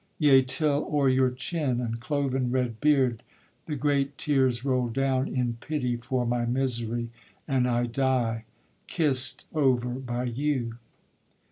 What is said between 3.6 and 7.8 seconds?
the great tears roll down In pity for my misery, and